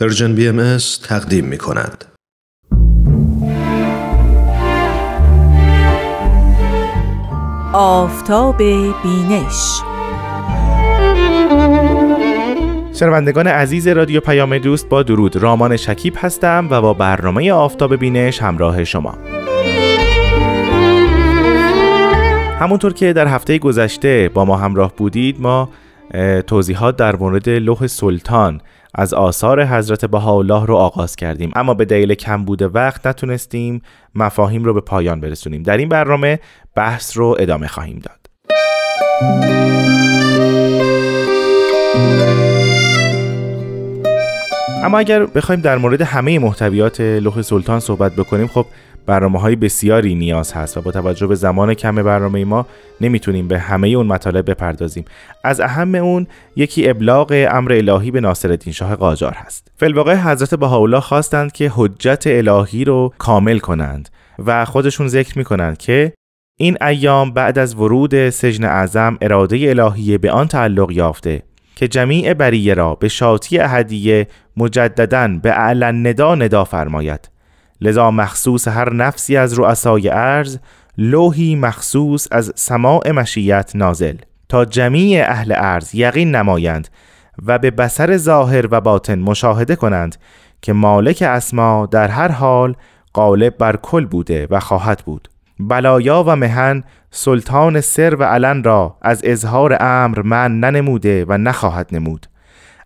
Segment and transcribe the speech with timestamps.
[0.00, 2.04] Persian BM تقدیم می کند.
[7.72, 8.58] آفتاب
[9.02, 9.80] بینش.
[12.92, 15.36] شنوندگان عزیز رادیو پیام دوست با درود.
[15.36, 19.18] رامان شکیب هستم و با برنامه آفتاب بینش همراه شما.
[22.60, 25.68] همونطور که در هفته گذشته با ما همراه بودید ما
[26.46, 28.60] توضیحات در مورد لوح سلطان
[28.94, 31.52] از آثار حضرت بهاءالله رو آغاز کردیم.
[31.56, 33.82] اما به دلیل کم بوده وقت نتونستیم
[34.14, 35.62] مفاهیم رو به پایان برسونیم.
[35.62, 36.40] در این برنامه
[36.74, 38.24] بحث رو ادامه خواهیم داد.
[44.84, 48.66] اما اگر بخوایم در مورد همه محتویات لوح سلطان صحبت بکنیم خب
[49.06, 52.66] برنامه های بسیاری نیاز هست و با توجه به زمان کم برنامه ما
[53.00, 55.04] نمی‌تونیم به همه اون مطالب بپردازیم.
[55.44, 56.26] از اهم اون
[56.56, 59.70] یکی ابلاغ امر الهی به ناصرالدین شاه قاجار هست.
[59.76, 64.08] فلواقع حضرت بهاءالله خواستند که حجت الهی رو کامل کنند
[64.46, 66.12] و خودشون ذکر می‌کنند که
[66.58, 71.42] این ایام بعد از ورود سجن اعظم اراده الهی به آن تعلق یافته
[71.76, 77.30] که جمیع بریه را به شاطی احدیه مجددا به اعلن ندا ندا فرماید.
[77.80, 80.58] لذا مخصوص هر نفسی از رؤسای ارز
[80.98, 84.16] لوحی مخصوص از سماع مشیت نازل.
[84.48, 86.88] تا جمیع اهل ارز یقین نمایند
[87.46, 90.16] و به بسر ظاهر و باطن مشاهده کنند
[90.62, 92.76] که مالک اسما در هر حال
[93.14, 95.28] غالب بر کل بوده و خواهد بود.
[95.60, 101.88] بلایا و مهن سلطان سر و علن را از اظهار امر من ننموده و نخواهد
[101.92, 102.26] نمود.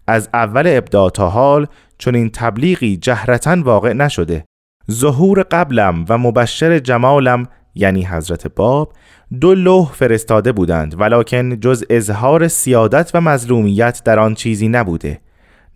[0.09, 1.67] از اول ابدا تا حال
[1.99, 4.45] چون این تبلیغی جهرتا واقع نشده.
[4.91, 8.93] ظهور قبلم و مبشر جمالم یعنی حضرت باب
[9.41, 15.21] دو لوح فرستاده بودند ولکن جز اظهار سیادت و مظلومیت در آن چیزی نبوده.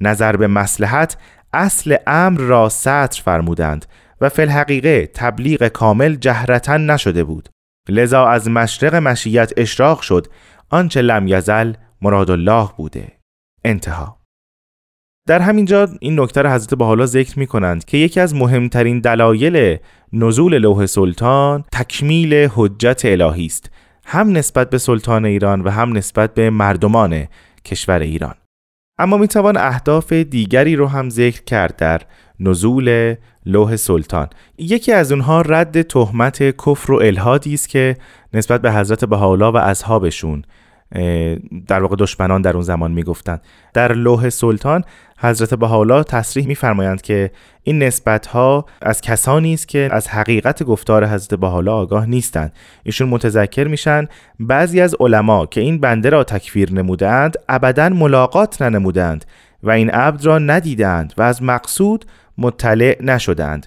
[0.00, 1.16] نظر به مسلحت
[1.52, 3.86] اصل امر را سطر فرمودند
[4.20, 7.48] و فی الحقیقه تبلیغ کامل جهرتا نشده بود.
[7.88, 10.26] لذا از مشرق مشیت اشراق شد
[10.70, 11.72] آنچه لم یزل
[12.02, 13.12] مراد الله بوده.
[13.64, 14.21] انتها.
[15.26, 19.00] در همین جا این نکته را حضرت حالا ذکر می کنند که یکی از مهمترین
[19.00, 19.78] دلایل
[20.12, 23.70] نزول لوح سلطان تکمیل حجت الهی است
[24.06, 27.26] هم نسبت به سلطان ایران و هم نسبت به مردمان
[27.64, 28.34] کشور ایران.
[28.98, 32.00] اما می توان اهداف دیگری رو هم ذکر کرد در
[32.40, 33.14] نزول
[33.46, 34.28] لوح سلطان.
[34.58, 37.96] یکی از اونها رد تهمت کفر و الهادی است که
[38.34, 40.44] نسبت به حضرت بهاءالله و اصحابشون
[41.66, 43.40] در واقع دشمنان در اون زمان می‌گفتند.
[43.74, 44.84] در لوح سلطان
[45.18, 47.30] حضرت بهاءالله تصریح میفرمایند که
[47.62, 52.52] این نسبت ها از کسانی است که از حقیقت گفتار حضرت بهاءالله آگاه نیستند.
[52.82, 54.08] ایشون متذکر میشن
[54.40, 59.24] بعضی از علما که این بنده را تکفیر نمودند ابدا ملاقات ننمودند
[59.62, 62.04] و این عبد را ندیدند و از مقصود
[62.38, 63.66] مطلع نشدند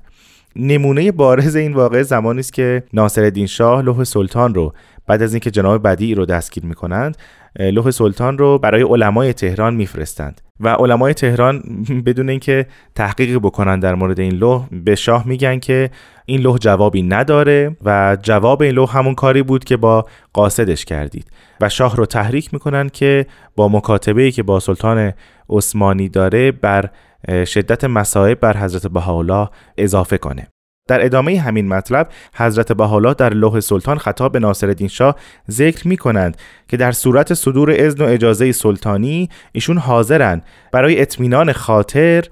[0.55, 4.73] نمونه بارز این واقع زمانی است که ناصرالدین شاه لوح سلطان رو
[5.07, 7.17] بعد از اینکه جناب بدی رو دستگیر می‌کنند
[7.59, 10.41] لوح سلطان رو برای علمای تهران میفرستند.
[10.59, 11.63] و علمای تهران
[12.05, 15.89] بدون اینکه تحقیقی بکنن در مورد این لوح به شاه میگن که
[16.25, 21.27] این لوح جوابی نداره و جواب این لوح همون کاری بود که با قاصدش کردید.
[21.61, 25.13] و شاه رو تحریک می‌کنن که با مکاتبه که با سلطان
[25.49, 26.89] عثمانی داره بر
[27.45, 30.47] شدت مصائب بر حضرت بهاءالله اضافه کنه.
[30.87, 35.15] در ادامه همین مطلب حضرت بهاءالله در لوح سلطان خطاب به ناصرالدین شاه
[35.51, 36.37] ذکر می کنند
[36.67, 42.23] که در صورت صدور اذن و اجازه سلطانی ایشون حاضرند برای اطمینان خاطر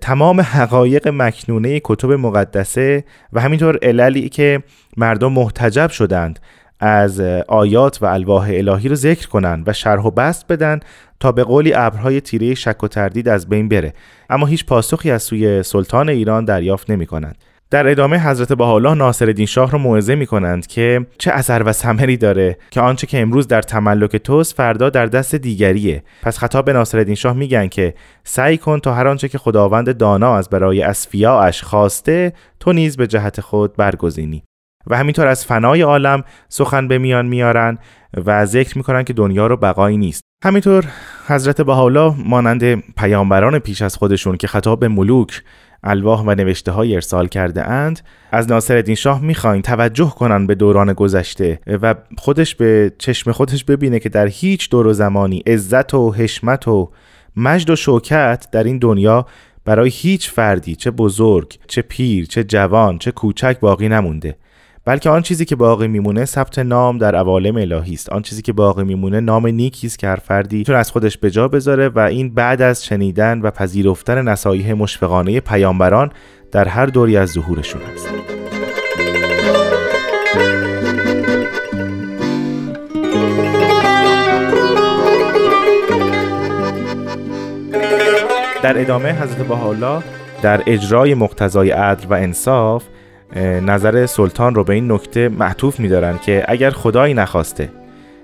[0.00, 4.62] تمام حقایق مکنونه کتب مقدسه و همینطور عللی که
[4.96, 6.38] مردم محتجب شدند.
[6.80, 10.80] از آیات و الواح الهی رو ذکر کنند و شرح و بست بدن
[11.20, 13.94] تا به قولی ابرهای تیره شک و تردید از بین بره.
[14.30, 17.36] اما هیچ پاسخی از سوی سلطان ایران دریافت نمی کنند
[17.70, 22.16] در ادامه حضرت بهاءالله ناصرالدین شاه رو موعظه می کنند که چه اثر و ثمری
[22.16, 26.02] داره که آنچه که امروز در تملک توست فردا در دست دیگریه.
[26.22, 27.94] پس خطاب به ناصرالدین شاه میگن که
[28.24, 33.06] سعی کن تا هر آنچه که خداوند دانا از برای اصفیاش خواسته تو نیز به
[33.06, 34.42] جهت خود برگزینی.
[34.86, 37.78] و همینطور از فنای عالم سخن به میان میارن
[38.26, 40.22] و ذکر می‌کنن که دنیا رو بقایی نیست.
[40.44, 40.84] همینطور
[41.26, 45.42] حضرت بهاءالله مانند پیامبران پیش از خودشون که خطاب به ملوک
[45.82, 48.00] الواح و نوشته های ارسال کرده اند
[48.32, 53.98] از ناصر شاه می‌خواین توجه کنن به دوران گذشته و خودش به چشم خودش ببینه
[53.98, 56.90] که در هیچ دور و زمانی عزت و حشمت و
[57.36, 59.26] مجد و شوکت در این دنیا
[59.64, 64.36] برای هیچ فردی چه بزرگ چه پیر چه جوان چه کوچک باقی نمونده.
[64.86, 68.12] بلکه آن چیزی که باقی میمونه ثبت نام در عوالم الهی است.
[68.12, 71.30] آن چیزی که باقی میمونه نام نیکی است که هر فردی می‌تونه از خودش به
[71.30, 76.10] جا بذاره و این بعد از شنیدن و پذیرفتن نصایح مشفقانه پیامبران
[76.52, 78.08] در هر دوری از ظهورشون است.
[88.62, 90.02] در ادامه حضرت بهاءالله
[90.42, 92.84] در اجرای مقتضای عدل و انصاف
[93.62, 97.70] نظر سلطان رو به این نکته معطوف میدارن که اگر خدایی نخواسته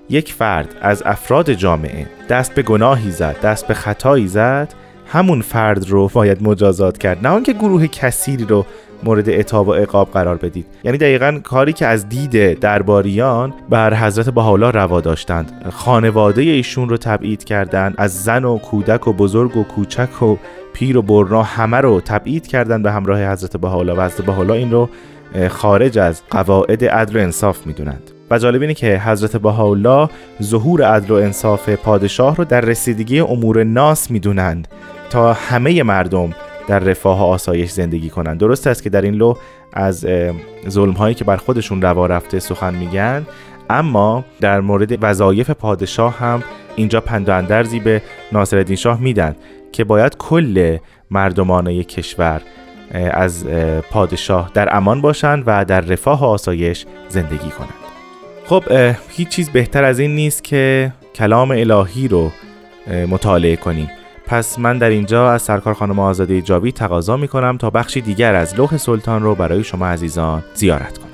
[0.09, 4.73] یک فرد از افراد جامعه دست به گناهی زد دست به خطایی زد
[5.07, 8.65] همون فرد رو باید مجازات کرد نه آنکه گروه کثیری رو
[9.03, 10.65] مورد اتاب و عقاب قرار بدید.
[10.83, 15.51] یعنی دقیقا کاری که از دید درباریان بر حضرت بهاءالله روا داشتند.
[15.71, 20.37] خانواده ایشون رو تبعید کردند از زن و کودک و بزرگ و کوچک و
[20.73, 24.71] پیر و برنا همه رو تبعید کردند به همراه حضرت بهاءالله و حضرت بهاءالله این
[24.71, 24.89] رو
[25.49, 28.11] خارج از قواعد عدل و انصاف می‌دونند.
[28.31, 30.09] و جالب اینه که حضرت بهاءالله
[30.43, 34.67] ظهور عدل و انصاف پادشاه رو در رسیدگی امور ناس می‌دونند.
[35.13, 36.29] تا همه مردم
[36.67, 38.39] در رفاه و آسایش زندگی کنند.
[38.39, 39.33] درست است که در این لو
[39.73, 40.07] از
[40.69, 43.25] ظلم هایی که بر خودشون روا رفته سخن میگن
[43.69, 46.43] اما در مورد وظایف پادشاه هم
[46.75, 48.01] اینجا پند و اندرزی به
[48.31, 49.35] ناصرالدین شاه میدن
[49.71, 50.77] که باید کل
[51.11, 52.41] مردمان کشور
[53.11, 53.45] از
[53.91, 57.73] پادشاه در امان باشند و در رفاه و آسایش زندگی کنند
[58.45, 58.63] خب
[59.09, 62.31] هیچ چیز بهتر از این نیست که کلام الهی رو
[63.07, 63.89] مطالعه کنیم.
[64.25, 68.35] پس من در اینجا از سرکار خانم آزاده جاوی تقاضا می کنم تا بخشی دیگر
[68.35, 71.09] از لوح سلطان رو برای شما عزیزان زیارت کنم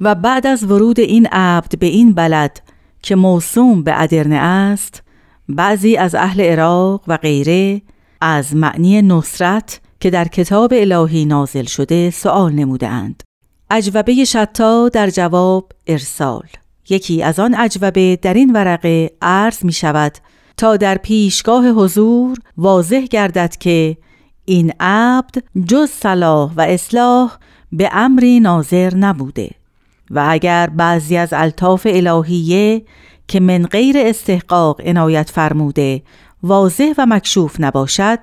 [0.00, 2.60] و بعد از ورود این عبد به این بلد
[3.02, 5.02] که موسوم به ادرنه است
[5.48, 7.82] بعضی از اهل عراق و غیره
[8.20, 13.22] از معنی نصرت که در کتاب الهی نازل شده سوال نموده اند.
[13.70, 16.46] اجوبه شتا در جواب ارسال
[16.88, 20.12] یکی از آن اجوبه در این ورقه عرض می شود
[20.56, 23.96] تا در پیشگاه حضور واضح گردد که
[24.44, 25.34] این عبد
[25.68, 27.36] جز صلاح و اصلاح
[27.72, 29.50] به امری ناظر نبوده
[30.10, 32.82] و اگر بعضی از الطاف الهیه
[33.28, 36.02] که من غیر استحقاق عنایت فرموده
[36.42, 38.18] واضح و مکشوف نباشد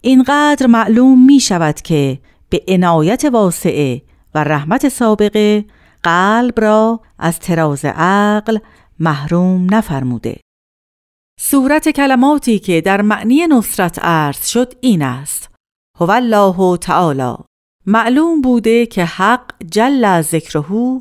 [0.00, 2.18] اینقدر معلوم می شود که
[2.50, 4.02] به عنایت واسعه
[4.34, 5.64] و رحمت سابقه
[6.02, 8.58] قلب را از تراز عقل
[9.00, 10.36] محروم نفرموده.
[11.44, 15.50] صورت کلماتی که در معنی نصرت عرض شد این است.
[15.98, 17.34] هو الله تعالی.
[17.86, 21.00] معلوم بوده که حق جل ذکرهو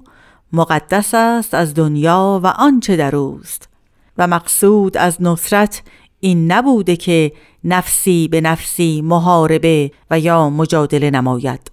[0.53, 3.69] مقدس است از دنیا و آنچه در اوست.
[4.17, 5.83] و مقصود از نصرت
[6.19, 7.31] این نبوده که
[7.63, 11.71] نفسی به نفسی محاربه و یا مجادله نماید.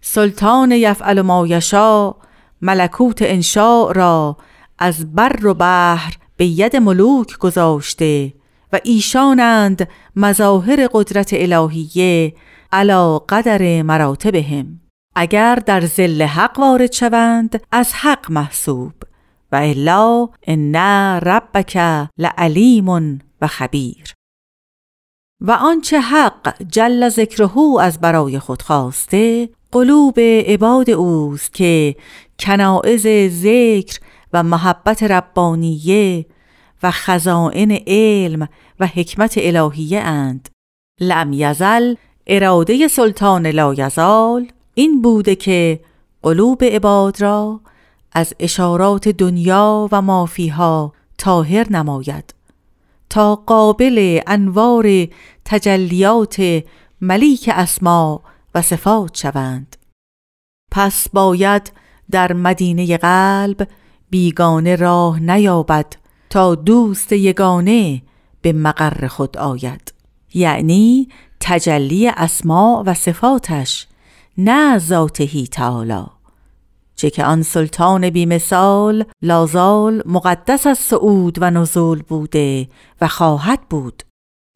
[0.00, 2.14] سلطان یفعل ما یشا
[2.60, 4.36] ملکوت انشاء را
[4.78, 8.32] از بر و بحر به ید ملوک گذاشته
[8.72, 12.34] و ایشانند مظاهر قدرت الهیه
[12.72, 14.80] علا قدر مراتبهم.
[15.14, 18.92] اگر در زل حق وارد شوند از حق محسوب.
[19.52, 20.76] و الا ان
[21.16, 21.76] ربک
[22.18, 22.88] لعلیم
[23.40, 24.14] و خبیر.
[25.40, 31.96] و آنچه حق جل ذکرهو از برای خود خواسته قلوب عباد اوست که
[32.38, 33.06] کنائز
[33.42, 33.98] ذکر
[34.32, 36.26] و محبت ربانیه
[36.82, 38.48] و خزائن علم
[38.80, 40.48] و حکمت الهیه اند.
[41.00, 41.94] لم یزل
[42.26, 45.80] اراده سلطان لایزال این بوده که
[46.22, 47.60] قلوب عباد را
[48.12, 52.34] از اشارات دنیا و مافیها تاهر نماید
[53.10, 55.08] تا قابل انوار
[55.44, 56.62] تجلیات
[57.00, 58.22] ملیک اسما
[58.54, 59.76] و صفات شوند.
[60.70, 61.72] پس باید
[62.10, 63.68] در مدینه قلب
[64.10, 66.01] بیگانه راه نیابد
[66.32, 68.02] تا دوست یگانه
[68.42, 69.92] به مقر خود آید.
[70.34, 71.08] یعنی
[71.40, 73.86] تجلی اسما و صفاتش
[74.38, 76.04] نه ذاتهی تعالی.
[76.96, 82.68] چه که آن سلطان بیمثال لازال مقدس از صعود و نزول بوده
[83.00, 84.02] و خواهد بود.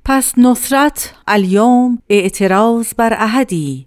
[0.04, 3.86] پس نصرت الیوم اعتراض بر احدی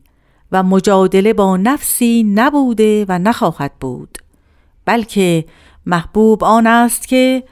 [0.52, 4.18] و مجادله با نفسی نبوده و نخواهد بود.
[4.86, 5.46] بلکه
[5.86, 7.44] محبوب آن است که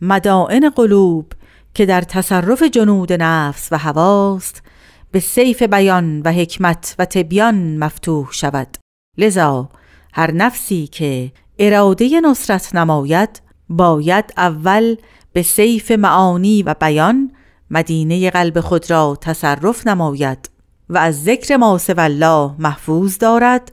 [0.00, 1.32] مدائن قلوب
[1.74, 4.62] که در تصرف جنود نفس و هواست
[5.10, 8.76] به سیف بیان و حکمت و تبیان مفتوح شود.
[9.18, 9.68] لذا
[10.12, 14.96] هر نفسی که اراده نصرت نماید باید اول
[15.32, 17.30] به سیف معانی و بیان
[17.70, 20.50] مدینه قلب خود را تصرف نماید
[20.88, 23.72] و از ذکر ما الله محفوظ دارد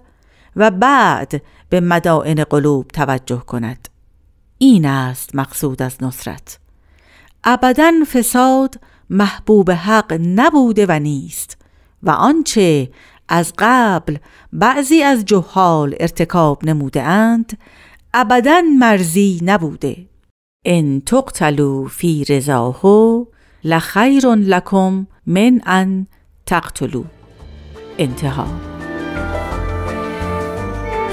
[0.56, 3.93] و بعد به مدائن قلوب توجه کند.
[4.64, 6.60] این است مقصود از نصرت.
[7.44, 8.76] ابدا فساد
[9.10, 11.58] محبوب حق نبوده و نیست
[12.04, 12.90] و آنچه
[13.30, 14.18] از قبل
[14.54, 17.58] بعضی از جهال ارتکاب نموده اند
[18.14, 19.98] ابدا مرزی نبوده.
[20.66, 22.82] ان تقتلوا فی رضاه
[23.64, 26.08] لخیر لکم من ان
[26.46, 27.04] تقتلوا.
[27.98, 28.73] انتها.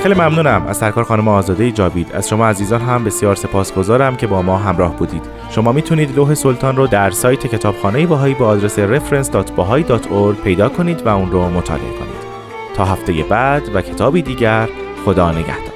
[0.03, 0.67] خیلی ممنونم.
[0.67, 2.13] از سرکار خانم آزاده جاوید.
[2.13, 5.23] از شما عزیزان هم بسیار سپاسگزارم که با ما همراه بودید.
[5.51, 11.09] شما می‌تونید لوح سلطان رو در سایت کتابخانه باهایی با آدرس reference.bahai.org پیدا کنید و
[11.09, 12.31] اون رو مطالعه کنید.
[12.77, 14.69] تا هفته بعد و کتابی دیگر
[15.05, 15.70] خدا نگهدار.